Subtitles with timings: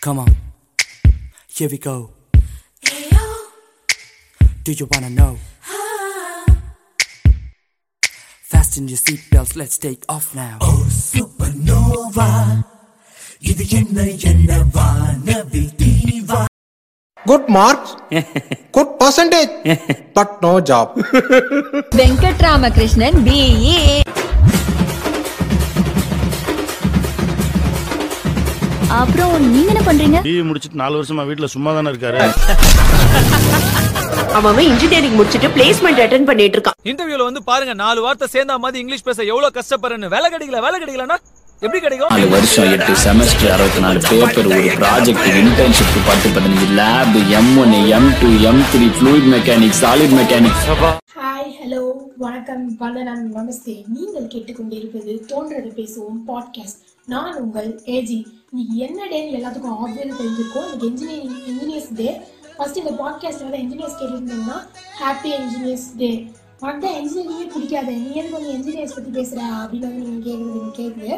[0.00, 0.36] Come on,
[1.48, 2.10] here we go.
[4.64, 5.38] Do you wanna know?
[8.42, 10.56] Fasten your seatbelts, let's take off now.
[11.04, 12.28] Supernova
[13.50, 13.98] இது என்ன
[14.30, 16.40] என்ன வானவில் தீவா
[17.16, 17.90] Good marks,
[18.76, 19.52] good percentage,
[20.16, 20.88] but no job.
[22.00, 23.76] Venkataramakrishnan BE
[28.87, 30.19] அப்புறம் நீங்க என்ன பண்றீங்க?
[30.23, 32.19] TV முடிச்சிட்டு நாலு வருஷமா வீட்டுல சும்மா தானே இருக்காரு.
[34.33, 36.77] அவன் இன்ஜினியரிங் முடிச்சிட்டு பிளேஸ்மெண்ட் அட்டன் பண்ணிட்டு இருக்கான்.
[36.83, 40.07] இன்டர்வியூல வந்து பாருங்க நாலு வார்த்தை சேர்ந்தா மாதிரி இங்கிலீஷ் பேச எவ்வளவு கஷ்டப்படுறேன்னு.
[40.07, 41.17] வேலை கிடைக்கல வேலை கிடைக்கலனா
[41.61, 42.09] எப்படி கிடைக்கும்?
[42.09, 47.71] நாலு வருஷம் எட்டு செமஸ்டர் அறுபத்தி நாலு பேப்பர் ஒரு ப்ராஜெக்ட் இன்டர்ன்ஷிப் பத்து பதினஞ்சு lab M one
[47.71, 50.67] M two M three fluid mechanics solid mechanics
[51.19, 51.81] hi hello
[52.17, 53.75] வணக்கம் வந்தனம் நமஸ்தே.
[53.87, 58.17] நீங்கள் கேட்டுக்கொண்டிருப்பது தோன்றது பேசுவோம் பாட்காஸ்ட் நான் உங்கள் ஏஜி
[58.49, 60.65] இன்னைக்கு என்ன டேன்னு எல்லாத்துக்கும் ஆப்வியஸ் தெரிஞ்சிருக்கும்.
[60.65, 62.07] இன்னைக்கு இன்ஜினியரிங் இன்ஜினியர்ஸ் டே
[62.57, 64.57] ஃபர்ஸ்ட் இந்த பாட்காஸ்ட் வந்து இன்ஜினியர்ஸ் கேட்டிருந்தீங்கன்னா
[65.01, 66.09] ஹாப்பி இன்ஜினியர்ஸ் டே
[66.61, 67.91] உனக்கு தான் இன்ஜினியரிங்கே பிடிக்காது.
[68.03, 71.11] நீ எதுக்கு வந்து இன்ஜினியர்ஸ் பற்றி பேசுகிற அப்படின்னு வந்து நீங்கள் கேட்குறது நீங்கள் கேட்குது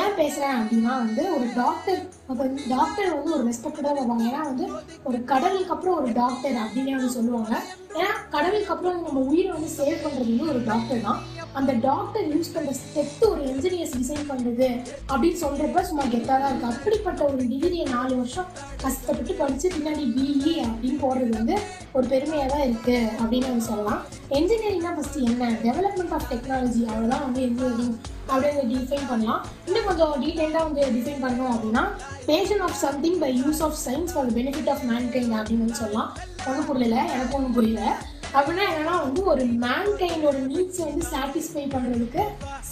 [0.00, 2.00] ஏன் பேசுகிறேன் அப்படின்னா வந்து ஒரு டாக்டர்
[2.30, 2.44] அப்போ
[2.74, 4.24] டாக்டர் வந்து ஒரு ரெஸ்பெக்டடாக வருவாங்க.
[4.30, 4.66] ஏன்னா வந்து
[5.04, 7.52] ஒரு கடவுளுக்கு அப்புறம் ஒரு டாக்டர் அப்படின்னு வந்து சொல்லுவாங்க.
[7.98, 11.20] ஏன்னா கடவுளுக்கு அப்புறம் நம்ம உயிரை வந்து சேவ் பண்ணுறது வந்து ஒரு டாக்டர் தான்.
[11.52, 14.68] அந்த டாக்டர் யூஸ் பண்ணுற ஸ்டெப் ஒரு இன்ஜினியர்ஸ் டிசைன் பண்ணுறது
[15.08, 18.44] அப்படின்னு சொல்கிறப்ப சும்மா கெத்தாக தான் இருக்குது அப்படிப்பட்ட ஒரு டிகிரியை நாலு வருஷம்
[18.82, 21.58] கஷ்டப்பட்டு படித்து பின்னாடி பிஇ அப்படின்னு போடுறது வந்து
[21.92, 24.02] ஒரு பெருமையாக தான் இருக்குது அப்படின்னு வந்து சொல்லலாம்.
[24.30, 25.50] என்ஜினியரிங்னா ஃபஸ்ட்டு என்ன?
[25.50, 29.46] டெவலப்மெண்ட் ஆஃப் டெக்னாலஜி அவ்வளோதான் வந்து என்ஜினியரிங் அப்படின்னு டிஃபைன் பண்ணலாம்.
[29.66, 31.84] இன்னும் கொஞ்சம் டீட்டெயிலாக வந்து டிஃபைன் பண்ணோம் அப்படின்னா
[32.26, 36.16] passion of something by use of science for benefit of mankind அப்படின்னு வந்து சொல்லலாம்.
[36.46, 37.04] ஒன்றும் புரியல.
[37.12, 38.02] எனக்கு ஒன்றும் புரியல.
[38.34, 42.22] அப்படின்னா என்னன்னா வந்து ஒரு மேன்கைனோட நீட்ஸை வந்து சாட்டிஸ்ஃபை பண்ணுறதுக்கு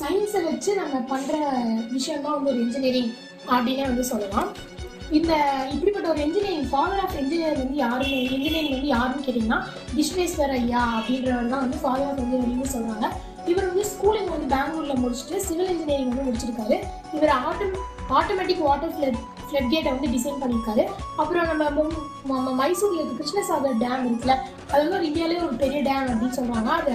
[0.01, 1.35] சயின்ஸை வச்சு நம்ம பண்ணுற
[1.93, 3.11] விஷயம் தான் வந்து ஒரு இன்ஜினியரிங்
[3.51, 4.49] அப்படின்னே வந்து சொல்லலாம்.
[5.19, 5.33] இந்த
[5.73, 9.61] இப்படிப்பட்ட ஒரு இன்ஜினியரிங் ஃபாதர் ஆஃப் இன்ஜினியர் வந்து யாருமே இன்ஜினியரிங் வந்து யாருன்னு கேட்டிங்கன்னா
[9.97, 13.09] விஸ்வேஸ்வர் ஐயா அப்படின்றவர் தான் வந்து ஃபாதர் ஆஃப் இன்ஜினியரிங்னு சொல்கிறாங்க
[13.47, 16.77] இவர் வந்து ஸ்கூலிங் வந்து பெங்களூர்ல முடிச்சுட்டு சிவில் இன்ஜினியரிங் வந்து முடிச்சிருக்காரு.
[17.17, 17.67] இவர் auto
[18.19, 20.83] automatic water flood flood கேட்டை வந்து டிசைன் பண்ணியிருக்காரு.
[21.17, 24.35] அப்புறம் நம்ம மைசூரில் நம்ம இருக்க கிருஷ்ணசாகர் டேம் இருக்குல்ல
[24.73, 26.95] அது வந்து ஒரு இந்தியாவிலே ஒரு பெரிய டேம் அப்படின்னு சொல்கிறாங்க அதை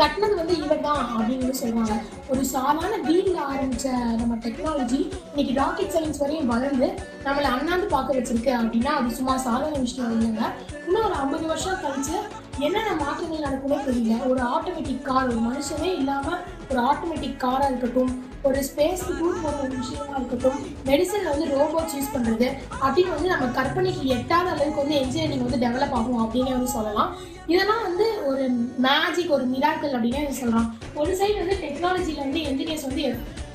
[0.00, 1.94] கட்டினது வந்து இவர் தான் அப்படின்னு சொல்கிறாங்க
[2.28, 3.90] ஒரு சாதாரண வீட்டில் ஆரம்பித்த
[4.20, 5.00] நம்ம டெக்னாலஜி
[5.30, 6.88] இன்னைக்கு ராக்கெட் சயின்ஸ் வரையும் வளர்ந்து
[7.24, 10.44] நம்மளை அண்ணாந்து பார்க்க வச்சிருக்கு அப்படின்னா அது சும்மா சாதாரண விஷயம் இல்லைங்க.
[10.86, 12.16] இன்னும் ஒரு ஐம்பது வருஷம் கழிச்சு
[12.58, 14.28] என்னென்ன மாற்றங்கள் நடக்கும்னே தெரியல.
[14.28, 16.36] ஒரு ஆட்டோமேட்டிக் கார் ஒரு மனுஷனே இல்லாம
[16.70, 22.12] ஒரு ஆட்டோமேட்டிக் காரா இருக்கட்டும் ஒரு ஸ்பேஸ்க்கு டூர் போகிற ஒரு விஷயமா இருக்கட்டும் மெடிசனில் வந்து ரோபோட்ஸ் யூஸ்
[22.14, 22.48] பண்றது
[22.80, 27.16] அப்படின்னு வந்து நம்ம கற்பனைக்கு எட்டாத அளவுக்கு வந்து என்ஜினியரிங் வந்து டெவலப் ஆகும் அப்படின்னு வந்து சொல்லலாம்.
[27.46, 28.44] இதெல்லாம் வந்து ஒரு
[28.76, 30.78] மேஜிக் ஒரு மிராக்கள் அப்படின்னு சொல்லலாம்.
[30.94, 33.04] ஒரு சைடு வந்து டெக்னாலஜில வந்து என்ஜினியர்ஸ் வந்து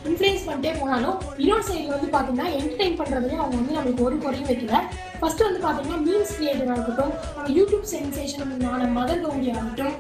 [0.09, 4.78] இன்ஃப்ளூயன்ஸ் பண்ணிட்டே போனாலும் இன்னொரு சைடில் வந்து பார்த்தீங்கன்னா என்டர்டைன் பண்ணுறதுலையும் அவங்க வந்து நம்மளுக்கு ஒரு குறையும் வைக்கல.
[5.21, 9.95] ஃபஸ்ட்டு வந்து பார்த்தீங்கன்னா மீன்ஸ் கிரியேட்டராக இருக்கட்டும் நம்ம யூடியூப் சென்சேஷனான மதர் கௌரி இருக்கட்டும்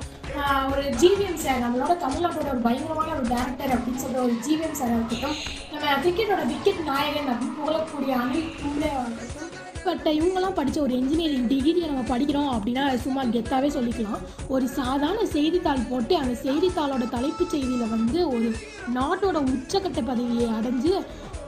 [0.71, 5.37] ஒரு ஜிவிஎம் சார் நம்மளோட தமிழ்நாட்டோட ஒரு பயங்கரமான ஒரு டேரக்டர் அப்படின்னு சொல்கிற ஒரு ஜிவிஎம் சார் இருக்கட்டும்
[5.73, 9.47] நம்ம கிரிக்கெட்டோட விக்கெட் நாயகன் அப்படின்னு புகழக்கூடிய அனில் கும்ளேவாக இருக்கட்டும்
[9.85, 14.21] பட் இவங்கெல்லாம் படித்த ஒரு இன்ஜினியரிங் டிகிரியை நம்ம படிக்கிறோம் அப்படின்னா சும்மா கெத்தாகவே சொல்லிக்கலாம்.
[14.47, 18.49] ஒரு சாதாரண செய்தித்தாள் போட்டு அந்த செய்தித்தாளோட தலைப்புச் செய்தியில் வந்து ஒரு
[18.93, 20.93] நாட்டோட உச்சக்கட்ட பதவியை அடைஞ்சு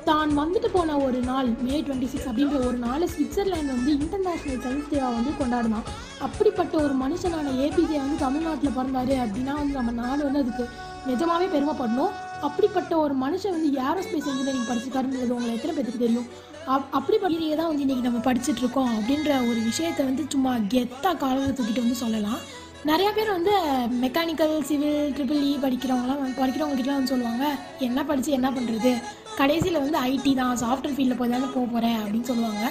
[0.10, 4.90] தான் வந்துட்டு போன ஒரு நாள் மே டுவெண்ட்டி சிக்ஸ் அப்படின்ற ஒரு நாள் சுவிட்சர்லாந்து வந்து இன்டர்நேஷ்னல் சயின்ஸ்
[4.94, 5.86] டேவாக வந்து கொண்டாடினான்.
[6.26, 10.66] அப்படிப்பட்ட ஒரு மனுஷனான ஏபிஜே வந்து தமிழ்நாட்டில் பிறந்தாரு அப்படின்னா வந்து நம்ம நாடு வந்து அதுக்கு
[11.10, 12.14] நிஜமாவே பெருமைப்படணும்.
[12.48, 16.28] அப்படிப்பட்ட ஒரு மனுஷன் வந்து ஏரோஸ்பேஸ் இன்ஜினியரிங் படிச்சிருக்காருன்றது உங்களை எத்தனை பேருக்கு தெரியும்?
[16.74, 21.54] அப் அப்படி படிக்கிறையே தான் வந்து இன்றைக்கி நம்ம படிச்சுட்ருக்கோம் அப்படின்ற ஒரு விஷயத்தை வந்து சும்மா கெத்தாக காலத்தை
[21.58, 22.42] தூக்கிட்டு வந்து சொல்லலாம்.
[22.86, 23.54] நிறைய பேர் வந்து
[24.02, 27.46] மெக்கானிக்கல் சிவில் ட்ரிபிள் இ படிக்கிறவங்களாம் படிக்கிறவங்ககிட்டலாம் வந்து சொல்லுவாங்க
[27.80, 28.92] என்ன படித்து என்ன பண்ணுறது
[29.38, 32.64] கடைசியில் வந்து ஐடி தான் சாஃப்ட்வேர் ஃபீல்டில் போய் தானே போக போகிறேன் அப்படின்னு சொல்லுவாங்க.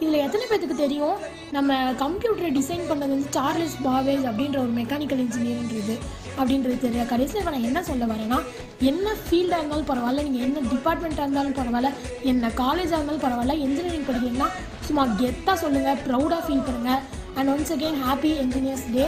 [0.00, 1.16] இதில் எத்தனை பேத்துக்கு தெரியும்?
[1.52, 5.94] நம்ம கம்ப்யூட்டரை டிசைன் பண்ணது வந்து சார்லஸ் பாவேஜ் அப்படின்ற ஒரு மெக்கானிக்கல் இன்ஜினியர்ன்றது
[6.38, 8.38] அப்படின்றது தெரியல கடைசியில் நான் என்ன சொல்ல வரேன்னா
[8.90, 11.92] என்ன ஃபீல்டாக இருந்தாலும் பரவாயில்ல நீங்கள் என்ன டிபார்ட்மெண்ட்டாக இருந்தாலும் பரவாயில்ல
[12.22, 14.50] என்ன காலேஜாக இருந்தாலும் பரவாயில்ல இன்ஜினியரிங் படிக்கிறீங்கன்னா
[14.88, 17.02] சும்மா கெத்தாக சொல்லுங்கள் ப்ரௌடாக ஃபீல் பண்ணுங்கள்
[17.34, 19.04] and once again happy engineers day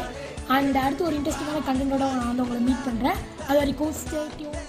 [0.48, 4.60] and அடுத்து ஒரு இன்ட்ரெஸ்டிங்கான கண்டென்ட்டோட நான் வந்து உங்களை மீட் பண்ணுறேன் அது வரைக்கும் ஸ்டே டியூன்